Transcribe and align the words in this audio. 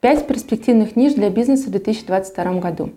5 0.00 0.26
перспективных 0.26 0.96
ниш 0.96 1.12
для 1.12 1.28
бизнеса 1.28 1.68
в 1.68 1.72
2022 1.72 2.54
году. 2.54 2.90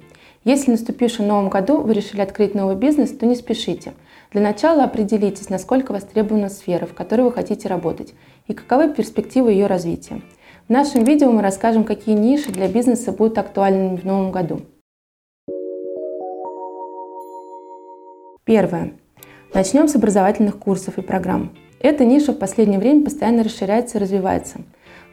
Если 0.46 0.68
в 0.68 0.70
наступившем 0.70 1.28
новом 1.28 1.50
году 1.50 1.82
вы 1.82 1.94
решили 1.94 2.22
открыть 2.22 2.56
новый 2.56 2.78
бизнес, 2.78 3.12
то 3.12 3.26
не 3.26 3.36
спешите. 3.36 3.92
Для 4.32 4.42
начала 4.42 4.86
определитесь, 4.86 5.50
насколько 5.50 5.92
востребована 5.92 6.48
сфера, 6.48 6.86
в 6.86 6.94
которой 6.94 7.24
вы 7.24 7.34
хотите 7.34 7.68
работать, 7.68 8.14
и 8.48 8.54
каковы 8.54 8.94
перспективы 8.94 9.52
ее 9.52 9.68
развития. 9.68 10.22
В 10.68 10.72
нашем 10.72 11.04
видео 11.04 11.30
мы 11.30 11.42
расскажем, 11.42 11.84
какие 11.84 12.16
ниши 12.16 12.54
для 12.54 12.70
бизнеса 12.70 13.12
будут 13.12 13.38
актуальны 13.38 13.98
в 13.98 14.06
новом 14.06 14.32
году. 14.32 14.62
Первое. 18.46 18.94
Начнем 19.54 19.90
с 19.90 19.96
образовательных 19.96 20.58
курсов 20.58 20.98
и 20.98 21.02
программ. 21.02 21.52
Эта 21.82 22.06
ниша 22.06 22.32
в 22.32 22.40
последнее 22.40 22.80
время 22.80 23.04
постоянно 23.04 23.44
расширяется 23.44 23.98
и 23.98 24.02
развивается. 24.02 24.62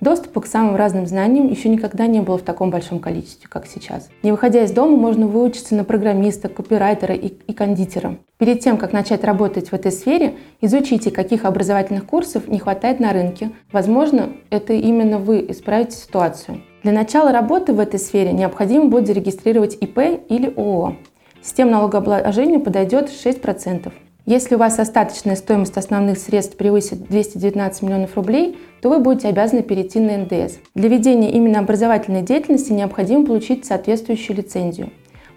Доступа 0.00 0.40
к 0.40 0.46
самым 0.46 0.76
разным 0.76 1.06
знаниям 1.06 1.48
еще 1.48 1.68
никогда 1.68 2.06
не 2.06 2.20
было 2.20 2.38
в 2.38 2.42
таком 2.42 2.70
большом 2.70 3.00
количестве, 3.00 3.48
как 3.48 3.66
сейчас. 3.66 4.08
Не 4.22 4.30
выходя 4.30 4.64
из 4.64 4.70
дома, 4.70 4.96
можно 4.96 5.26
выучиться 5.26 5.74
на 5.74 5.84
программиста, 5.84 6.48
копирайтера 6.48 7.14
и, 7.14 7.28
и 7.28 7.52
кондитера. 7.52 8.16
Перед 8.38 8.60
тем, 8.60 8.78
как 8.78 8.94
начать 8.94 9.24
работать 9.24 9.68
в 9.68 9.74
этой 9.74 9.92
сфере, 9.92 10.36
изучите, 10.62 11.10
каких 11.10 11.44
образовательных 11.44 12.06
курсов 12.06 12.48
не 12.48 12.58
хватает 12.58 12.98
на 12.98 13.12
рынке. 13.12 13.50
Возможно, 13.72 14.30
это 14.48 14.72
именно 14.72 15.18
вы 15.18 15.44
исправите 15.50 15.96
ситуацию. 15.96 16.62
Для 16.82 16.92
начала 16.92 17.30
работы 17.30 17.74
в 17.74 17.78
этой 17.78 18.00
сфере 18.00 18.32
необходимо 18.32 18.86
будет 18.86 19.06
зарегистрировать 19.06 19.76
ИП 19.78 19.98
или 20.30 20.46
ООО. 20.56 20.96
Система 21.42 21.72
налогообложения 21.72 22.58
подойдет 22.58 23.10
6%. 23.10 23.92
Если 24.30 24.54
у 24.54 24.58
вас 24.58 24.78
остаточная 24.78 25.34
стоимость 25.34 25.76
основных 25.76 26.16
средств 26.16 26.56
превысит 26.56 27.04
219 27.08 27.82
миллионов 27.82 28.14
рублей, 28.14 28.56
то 28.80 28.88
вы 28.88 29.00
будете 29.00 29.26
обязаны 29.26 29.64
перейти 29.64 29.98
на 29.98 30.18
НДС. 30.18 30.58
Для 30.76 30.88
ведения 30.88 31.32
именно 31.32 31.58
образовательной 31.58 32.22
деятельности 32.22 32.72
необходимо 32.72 33.26
получить 33.26 33.64
соответствующую 33.64 34.36
лицензию. 34.36 34.90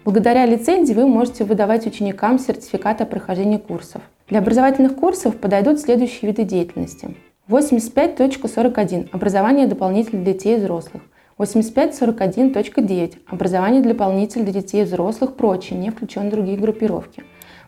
Благодаря 0.04 0.46
лицензии 0.46 0.94
вы 0.94 1.08
можете 1.08 1.42
выдавать 1.42 1.88
ученикам 1.88 2.38
сертификат 2.38 3.00
о 3.00 3.06
прохождении 3.06 3.56
курсов. 3.56 4.00
Для 4.28 4.38
образовательных 4.38 4.94
курсов 4.94 5.38
подойдут 5.38 5.80
следующие 5.80 6.30
виды 6.30 6.44
деятельности. 6.44 7.16
85.41. 7.48 9.08
Образование 9.10 9.66
дополнительно 9.66 10.22
для 10.22 10.34
детей 10.34 10.54
и 10.54 10.60
взрослых. 10.60 11.02
85.41.9. 11.36 13.14
Образование 13.26 13.82
дополнительно 13.82 14.44
для 14.44 14.62
детей 14.62 14.82
и 14.82 14.84
взрослых, 14.84 15.34
прочие, 15.34 15.80
не 15.80 15.90
включен 15.90 16.30
другие 16.30 16.56
группировки. 16.56 17.24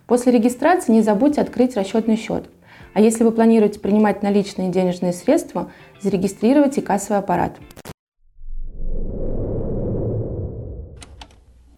После 0.06 0.32
регистрации 0.32 0.92
не 0.92 1.02
забудьте 1.02 1.40
открыть 1.40 1.76
расчетный 1.76 2.16
счет. 2.16 2.48
А 2.94 3.00
если 3.00 3.24
вы 3.24 3.32
планируете 3.32 3.80
принимать 3.80 4.22
наличные 4.22 4.70
денежные 4.70 5.12
средства, 5.12 5.70
зарегистрируйте 6.00 6.80
кассовый 6.80 7.18
аппарат. 7.18 7.56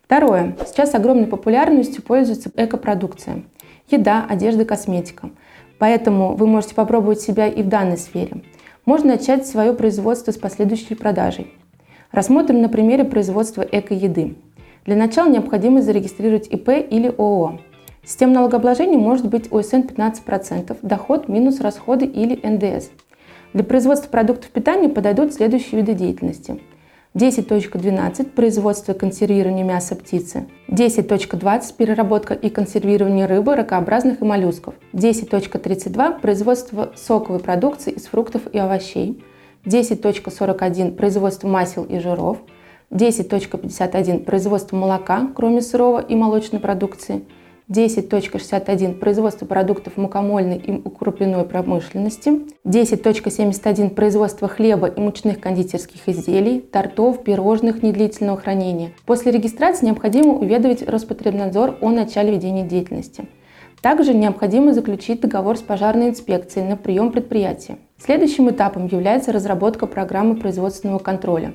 Второе. 0.04 0.56
Сейчас 0.66 0.94
огромной 0.94 1.26
популярностью 1.26 2.02
пользуется 2.02 2.50
экопродукция. 2.54 3.44
Еда, 3.90 4.26
одежда, 4.28 4.64
косметика. 4.64 5.30
Поэтому 5.78 6.34
вы 6.34 6.46
можете 6.46 6.74
попробовать 6.74 7.20
себя 7.20 7.46
и 7.46 7.62
в 7.62 7.68
данной 7.68 7.98
сфере. 7.98 8.42
Можно 8.84 9.14
начать 9.14 9.46
свое 9.46 9.72
производство 9.72 10.32
с 10.32 10.36
последующей 10.36 10.94
продажей. 10.94 11.52
Рассмотрим 12.10 12.62
на 12.62 12.68
примере 12.68 13.04
производства 13.04 13.62
эко-еды. 13.62 14.36
Для 14.84 14.96
начала 14.96 15.28
необходимо 15.28 15.82
зарегистрировать 15.82 16.48
ИП 16.48 16.68
или 16.68 17.08
ООО. 17.08 17.60
Система 18.08 18.32
налогообложения 18.32 18.96
может 18.96 19.28
быть 19.28 19.52
ОСН 19.52 19.80
15%, 19.80 20.78
доход 20.80 21.28
минус 21.28 21.60
расходы 21.60 22.06
или 22.06 22.40
НДС. 22.42 22.88
Для 23.52 23.62
производства 23.64 24.08
продуктов 24.08 24.48
питания 24.48 24.88
подойдут 24.88 25.34
следующие 25.34 25.82
виды 25.82 25.92
деятельности. 25.92 26.58
10.12– 27.14 28.30
производство 28.34 28.92
и 28.92 28.98
консервирование 28.98 29.62
мяса 29.62 29.94
птицы. 29.94 30.46
10.20– 30.68 31.74
переработка 31.76 32.32
и 32.32 32.48
консервирование 32.48 33.26
рыбы, 33.26 33.54
ракообразных 33.54 34.22
и 34.22 34.24
моллюсков. 34.24 34.72
10.32– 34.94 36.20
производство 36.22 36.92
соковой 36.96 37.40
продукции 37.40 37.92
из 37.92 38.06
фруктов 38.06 38.42
и 38.50 38.58
овощей. 38.58 39.22
10.41– 39.66 40.92
производство 40.96 41.46
масел 41.46 41.84
и 41.84 41.98
жиров. 41.98 42.38
10.51– 42.90 44.20
производство 44.24 44.76
молока, 44.76 45.28
кроме 45.36 45.60
сырого 45.60 46.00
и 46.00 46.14
молочной 46.14 46.62
продукции– 46.62 47.22
10.61 47.70 48.94
производство 48.94 49.44
продуктов 49.44 49.98
мукомольной 49.98 50.56
и 50.56 50.72
укрупленной 50.72 51.44
промышленности, 51.44 52.30
10.71 52.64 53.90
производство 53.90 54.48
хлеба 54.48 54.86
и 54.86 54.98
мучных 54.98 55.38
кондитерских 55.38 56.08
изделий, 56.08 56.60
тортов, 56.60 57.22
пирожных 57.22 57.82
недлительного 57.82 58.38
хранения. 58.38 58.92
После 59.04 59.32
регистрации 59.32 59.84
необходимо 59.84 60.32
уведомить 60.32 60.88
Роспотребнадзор 60.88 61.76
о 61.82 61.90
начале 61.90 62.32
ведения 62.32 62.66
деятельности. 62.66 63.26
Также 63.82 64.14
необходимо 64.14 64.72
заключить 64.72 65.20
договор 65.20 65.58
с 65.58 65.60
пожарной 65.60 66.08
инспекцией 66.08 66.66
на 66.66 66.78
прием 66.78 67.12
предприятия. 67.12 67.76
Следующим 68.02 68.48
этапом 68.48 68.86
является 68.86 69.30
разработка 69.30 69.86
программы 69.86 70.36
производственного 70.36 71.00
контроля, 71.00 71.52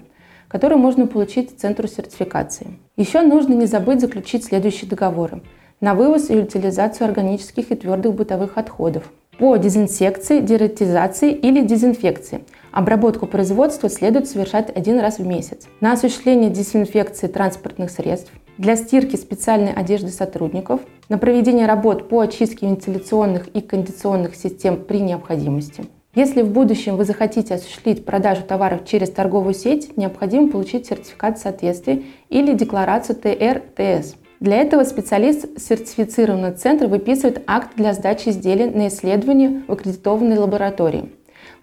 которую 0.47 0.78
можно 0.78 1.07
получить 1.07 1.59
Центру 1.59 1.88
сертификации. 1.88 2.78
Еще 2.97 3.22
нужно 3.22 3.56
не 3.56 3.66
забыть 3.66 4.00
заключить 4.00 4.45
следующие 4.45 4.88
договоры 4.88 5.41
на 5.81 5.95
вывоз 5.95 6.29
и 6.29 6.35
утилизацию 6.35 7.07
органических 7.07 7.72
и 7.72 7.75
твердых 7.75 8.13
бытовых 8.13 8.57
отходов, 8.57 9.03
по 9.38 9.57
дезинсекции, 9.57 10.39
дератизации 10.39 11.31
или 11.31 11.66
дезинфекции. 11.66 12.44
Обработку 12.72 13.28
производства 13.28 13.89
следует 13.89 14.28
совершать 14.28 14.75
один 14.75 15.00
раз 15.00 15.19
в 15.19 15.25
месяц. 15.25 15.67
На 15.79 15.94
осуществление 15.94 16.50
дезинфекции 16.50 17.28
транспортных 17.28 17.91
средств, 17.91 18.31
для 18.57 18.75
стирки 18.75 19.16
специальной 19.16 19.73
одежды 19.73 20.09
сотрудников, 20.09 20.81
на 21.09 21.17
проведение 21.17 21.66
работ 21.66 22.09
по 22.09 22.19
очистке 22.19 22.67
вентиляционных 22.67 23.47
и 23.47 23.62
кондиционных 23.62 24.35
систем 24.35 24.78
при 24.78 25.00
необходимости. 25.00 25.85
Если 26.16 26.44
в 26.44 26.51
будущем 26.51 26.95
вы 26.95 27.06
захотите 27.06 27.56
осуществить 27.56 28.06
продажу 28.06 28.44
товаров 28.44 28.85
через 28.85 29.09
торговую 29.09 29.56
сеть, 29.56 29.97
необходимо 29.97 30.50
получить 30.50 30.85
сертификат 30.85 31.39
соответствия 31.39 32.03
или 32.29 32.53
декларацию 32.53 33.16
ТР-ТС. 33.16 34.16
Для 34.43 34.57
этого 34.57 34.83
специалист 34.83 35.57
сертифицированного 35.57 36.51
центра 36.51 36.89
выписывает 36.89 37.41
акт 37.47 37.77
для 37.77 37.93
сдачи 37.93 38.27
изделия 38.27 38.69
на 38.69 38.89
исследование 38.89 39.63
в 39.69 39.71
аккредитованной 39.71 40.37
лаборатории. 40.37 41.13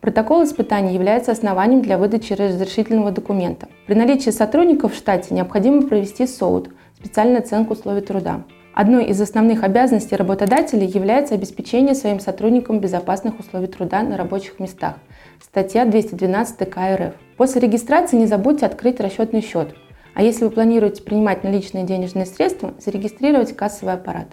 Протокол 0.00 0.44
испытаний 0.44 0.94
является 0.94 1.30
основанием 1.30 1.82
для 1.82 1.98
выдачи 1.98 2.32
разрешительного 2.32 3.10
документа. 3.10 3.68
При 3.86 3.92
наличии 3.92 4.30
сотрудников 4.30 4.94
в 4.94 4.96
штате 4.96 5.34
необходимо 5.34 5.82
провести 5.82 6.26
СОУД– 6.26 6.70
специальную 6.98 7.40
оценку 7.40 7.74
условий 7.74 8.00
труда. 8.00 8.44
Одной 8.72 9.04
из 9.08 9.20
основных 9.20 9.62
обязанностей 9.62 10.16
работодателя 10.16 10.86
является 10.86 11.34
обеспечение 11.34 11.94
своим 11.94 12.18
сотрудникам 12.18 12.80
безопасных 12.80 13.38
условий 13.38 13.66
труда 13.66 14.02
на 14.02 14.16
рабочих 14.16 14.58
местах. 14.58 14.94
Статья 15.42 15.84
212 15.84 16.70
К 16.70 16.96
РФ. 16.96 17.12
После 17.36 17.60
регистрации 17.60 18.16
не 18.16 18.26
забудьте 18.26 18.64
открыть 18.64 19.00
расчетный 19.00 19.42
счет– 19.42 19.74
а 20.14 20.22
если 20.22 20.44
вы 20.44 20.50
планируете 20.50 21.02
принимать 21.02 21.44
наличные 21.44 21.84
денежные 21.84 22.26
средства, 22.26 22.74
зарегистрировать 22.78 23.56
кассовый 23.56 23.94
аппарат. 23.94 24.28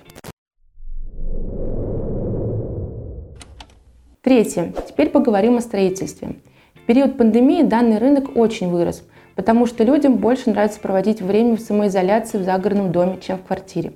Третье. 4.21 4.73
Теперь 4.87 5.09
поговорим 5.09 5.55
о 5.57 5.61
строительстве. 5.61 6.35
В 6.75 6.85
период 6.85 7.17
пандемии 7.17 7.63
данный 7.63 7.97
рынок 7.97 8.35
очень 8.35 8.69
вырос, 8.69 9.03
потому 9.35 9.65
что 9.65 9.83
людям 9.83 10.17
больше 10.17 10.49
нравится 10.49 10.79
проводить 10.79 11.21
время 11.21 11.55
в 11.55 11.61
самоизоляции 11.61 12.37
в 12.37 12.43
загородном 12.43 12.91
доме, 12.91 13.19
чем 13.21 13.37
в 13.37 13.43
квартире. 13.43 13.93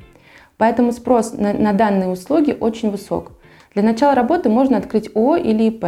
Поэтому 0.58 0.92
спрос 0.92 1.34
на, 1.34 1.54
на 1.54 1.74
данные 1.74 2.10
услуги 2.10 2.56
очень 2.58 2.92
высок. 2.92 3.32
Для 3.74 3.84
начала 3.84 4.14
работы 4.14 4.48
можно 4.48 4.78
открыть 4.78 5.10
ООО 5.16 5.38
или 5.38 5.64
ИП. 5.64 5.86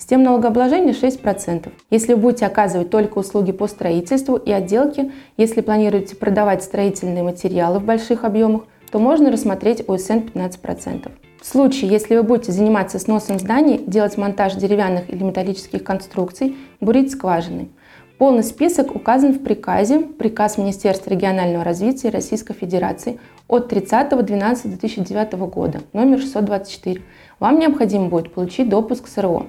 Система 0.00 0.24
налогообложения 0.24 0.94
6%. 0.94 1.70
Если 1.90 2.14
будете 2.14 2.46
оказывать 2.46 2.88
только 2.88 3.18
услуги 3.18 3.52
по 3.52 3.66
строительству 3.66 4.36
и 4.36 4.50
отделке, 4.50 5.12
если 5.36 5.60
планируете 5.60 6.16
продавать 6.16 6.64
строительные 6.64 7.22
материалы 7.22 7.80
в 7.80 7.84
больших 7.84 8.24
объемах, 8.24 8.62
то 8.90 8.98
можно 8.98 9.30
рассмотреть 9.30 9.86
ОСН 9.86 10.30
15%. 10.34 11.12
В 11.42 11.46
случае, 11.46 11.90
если 11.90 12.16
вы 12.16 12.22
будете 12.22 12.50
заниматься 12.50 12.98
сносом 12.98 13.38
зданий, 13.38 13.76
делать 13.86 14.16
монтаж 14.16 14.54
деревянных 14.54 15.10
или 15.10 15.22
металлических 15.22 15.84
конструкций, 15.84 16.56
бурить 16.80 17.12
скважины. 17.12 17.68
Полный 18.16 18.42
список 18.42 18.96
указан 18.96 19.34
в 19.34 19.42
приказе, 19.42 20.00
приказ 20.00 20.56
Министерства 20.56 21.10
регионального 21.10 21.62
развития 21.62 22.08
Российской 22.08 22.54
Федерации 22.54 23.20
от 23.48 23.70
30.12.2009 23.70 25.50
года, 25.50 25.82
номер 25.92 26.20
624. 26.20 27.02
Вам 27.38 27.58
необходимо 27.58 28.08
будет 28.08 28.32
получить 28.32 28.70
допуск 28.70 29.06
СРО. 29.06 29.46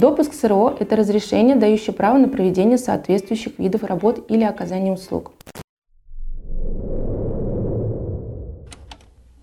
Допуск 0.00 0.32
СРО– 0.32 0.74
это 0.80 0.96
разрешение, 0.96 1.56
дающее 1.56 1.92
право 1.92 2.16
на 2.16 2.26
проведение 2.26 2.78
соответствующих 2.78 3.58
видов 3.58 3.84
работ 3.84 4.24
или 4.30 4.44
оказание 4.44 4.94
услуг. 4.94 5.32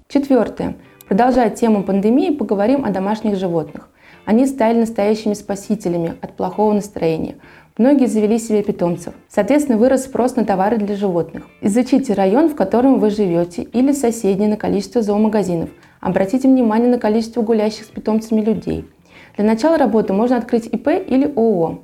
Четвертое. 0.07 0.75
Продолжая 1.07 1.51
тему 1.51 1.83
пандемии, 1.83 2.31
поговорим 2.31 2.85
о 2.85 2.89
домашних 2.89 3.35
животных. 3.35 3.89
Они 4.25 4.47
стали 4.47 4.79
настоящими 4.79 5.35
спасителями 5.35 6.15
от 6.21 6.35
плохого 6.35 6.73
настроения. 6.73 7.35
Многие 7.77 8.07
завели 8.07 8.39
себе 8.39 8.63
питомцев. 8.63 9.13
Соответственно, 9.29 9.77
вырос 9.77 10.05
спрос 10.05 10.37
на 10.37 10.43
товары 10.43 10.77
для 10.77 10.95
животных. 10.95 11.43
Изучите 11.61 12.13
район, 12.13 12.49
в 12.49 12.55
котором 12.55 12.99
вы 12.99 13.11
живете, 13.11 13.61
или 13.61 13.91
соседний 13.91 14.47
на 14.47 14.57
количество 14.57 15.03
зоомагазинов. 15.03 15.69
Обратите 15.99 16.47
внимание 16.47 16.89
на 16.89 16.97
количество 16.97 17.43
гулящих 17.43 17.85
с 17.85 17.89
питомцами 17.89 18.41
людей. 18.41 18.87
Для 19.35 19.45
начала 19.45 19.77
работы 19.77 20.13
можно 20.13 20.37
открыть 20.37 20.67
ИП 20.67 20.87
или 20.87 21.25
ООО. 21.25 21.79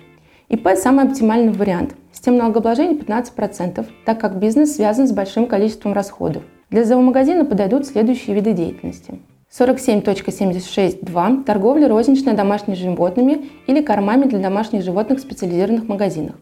ИП– 0.50 0.70
самый 0.76 1.06
оптимальный 1.06 1.52
вариант. 1.52 1.96
Система 2.12 2.38
налогообложения 2.38 2.96
15%, 2.96 3.86
так 4.06 4.20
как 4.20 4.38
бизнес 4.38 4.76
связан 4.76 5.08
с 5.08 5.12
большим 5.12 5.48
количеством 5.48 5.94
расходов. 5.94 6.44
Для 6.70 6.84
зоомагазина 6.84 7.46
подойдут 7.46 7.86
следующие 7.86 8.36
виды 8.36 8.54
деятельности. 8.54 9.20
47.76.2– 9.52 11.44
торговля 11.46 11.88
розничная 11.88 12.34
домашними 12.34 12.76
животными 12.76 13.50
или 13.68 13.82
кормами 13.82 14.26
для 14.26 14.40
домашних 14.40 14.84
животных 14.84 15.20
в 15.20 15.22
специализированных 15.22 15.88
магазинах. 15.88 16.36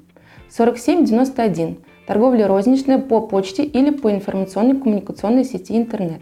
47.91– 0.57 1.79
торговля 2.07 2.47
розничная 2.47 2.99
по 2.99 3.19
почте 3.19 3.63
или 3.63 3.89
по 3.89 4.11
информационной 4.11 4.77
коммуникационной 4.77 5.43
сети 5.43 5.77
интернет. 5.77 6.21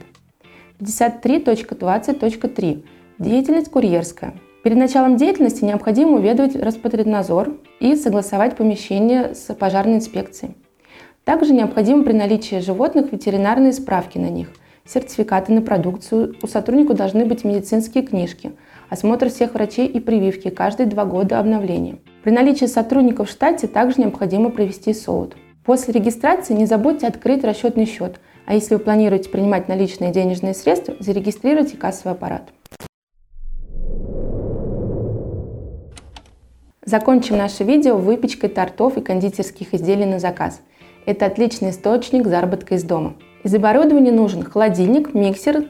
53.20.3– 0.79 2.83
деятельность 3.19 3.69
курьерская. 3.69 4.33
Перед 4.63 4.77
началом 4.77 5.17
деятельности 5.17 5.63
необходимо 5.63 6.17
уведомить 6.17 6.55
Роспотребнадзор 6.55 7.57
и 7.79 7.95
согласовать 7.95 8.55
помещение 8.55 9.33
с 9.33 9.53
пожарной 9.53 9.95
инспекцией. 9.95 10.55
Также 11.23 11.53
необходимо 11.53 12.03
при 12.03 12.13
наличии 12.13 12.59
животных 12.59 13.11
ветеринарные 13.11 13.73
справки 13.73 14.17
на 14.17 14.29
них– 14.29 14.49
сертификаты 14.89 15.53
на 15.53 15.61
продукцию, 15.61 16.35
у 16.41 16.47
сотрудника 16.47 16.93
должны 16.93 17.25
быть 17.25 17.43
медицинские 17.43 18.03
книжки, 18.03 18.53
осмотр 18.89 19.29
всех 19.29 19.53
врачей 19.53 19.87
и 19.87 19.99
прививки, 19.99 20.49
каждые 20.49 20.87
два 20.87 21.05
года 21.05 21.39
обновления. 21.39 21.99
При 22.23 22.31
наличии 22.31 22.65
сотрудников 22.65 23.29
в 23.29 23.31
штате 23.31 23.67
также 23.67 24.01
необходимо 24.01 24.49
провести 24.49 24.93
СОУД. 24.93 25.35
После 25.63 25.93
регистрации 25.93 26.53
не 26.53 26.65
забудьте 26.65 27.07
открыть 27.07 27.43
расчетный 27.43 27.85
счет, 27.85 28.19
а 28.45 28.55
если 28.55 28.75
вы 28.75 28.79
планируете 28.79 29.29
принимать 29.29 29.67
наличные 29.67 30.11
денежные 30.11 30.55
средства, 30.55 30.95
зарегистрируйте 30.99 31.77
кассовый 31.77 32.13
аппарат. 32.13 32.49
Закончим 36.89 37.37
наше 37.37 37.63
видео 37.63 37.97
выпечкой 37.97 38.49
тортов 38.49 38.97
и 38.97 39.01
кондитерских 39.01 39.75
изделий 39.75 40.07
на 40.07 40.17
заказ. 40.17 40.59
Это 41.05 41.27
отличный 41.27 41.69
источник 41.69 42.25
заработка 42.25 42.73
из 42.73 42.83
дома. 42.83 43.13
Из 43.43 43.53
оборудования 43.53 44.11
нужен 44.11 44.41
холодильник, 44.41 45.13
миксер, 45.13 45.65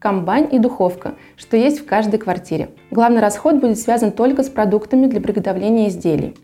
комбайн 0.00 0.46
и 0.46 0.58
духовка, 0.58 1.14
что 1.36 1.56
есть 1.56 1.78
в 1.78 1.86
каждой 1.86 2.18
квартире. 2.18 2.70
Главный 2.90 3.20
расход 3.20 3.60
будет 3.60 3.78
связан 3.78 4.10
только 4.10 4.42
с 4.42 4.48
продуктами 4.48 5.06
для 5.06 5.20
приготовления 5.20 5.86
изделий. 5.90 6.34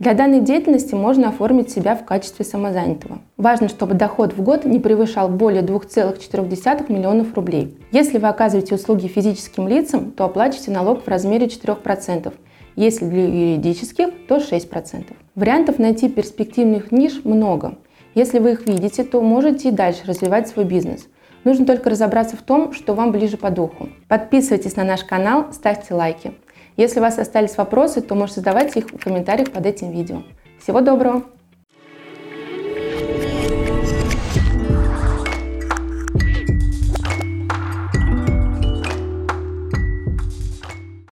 Для 0.00 0.14
данной 0.14 0.40
деятельности 0.40 0.96
можно 0.96 1.28
оформить 1.28 1.70
себя 1.70 1.94
в 1.94 2.04
качестве 2.04 2.44
самозанятого. 2.44 3.20
Важно, 3.36 3.68
чтобы 3.68 3.94
доход 3.94 4.32
в 4.32 4.42
год 4.42 4.64
не 4.64 4.80
превышал 4.80 5.28
более 5.28 5.62
2,4 5.62 6.92
миллионов 6.92 7.32
рублей. 7.34 7.78
Если 7.92 8.18
вы 8.18 8.26
оказываете 8.26 8.74
услуги 8.74 9.06
физическим 9.06 9.68
лицам, 9.68 10.10
то 10.10 10.24
оплачивайте 10.24 10.72
налог 10.72 11.04
в 11.04 11.08
размере 11.08 11.46
4%. 11.46 12.32
Если 12.78 13.06
для 13.06 13.24
юридических, 13.24 14.28
то 14.28 14.36
6%. 14.36 15.12
Вариантов 15.34 15.80
найти 15.80 16.08
перспективных 16.08 16.92
ниш 16.92 17.24
много. 17.24 17.76
Если 18.14 18.38
вы 18.38 18.52
их 18.52 18.68
видите, 18.68 19.02
то 19.02 19.20
можете 19.20 19.70
и 19.70 19.72
дальше 19.72 20.02
развивать 20.06 20.46
свой 20.46 20.64
бизнес. 20.64 21.08
Нужно 21.42 21.66
только 21.66 21.90
разобраться 21.90 22.36
в 22.36 22.42
том, 22.42 22.72
что 22.72 22.94
вам 22.94 23.10
ближе 23.10 23.36
по 23.36 23.50
духу. 23.50 23.88
Подписывайтесь 24.06 24.76
на 24.76 24.84
наш 24.84 25.02
канал, 25.02 25.52
ставьте 25.52 25.92
лайки. 25.92 26.34
Если 26.76 27.00
у 27.00 27.02
вас 27.02 27.18
остались 27.18 27.56
вопросы, 27.56 28.00
то 28.00 28.14
можете 28.14 28.42
задавать 28.42 28.76
их 28.76 28.92
в 28.92 29.02
комментариях 29.02 29.50
под 29.50 29.66
этим 29.66 29.90
видео. 29.90 30.22
Всего 30.60 30.80
доброго! 30.80 31.24